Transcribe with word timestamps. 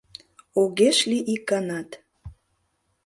Огеш 0.61 0.97
лий 1.09 1.23
ик 1.33 1.41
ганат. 1.49 1.89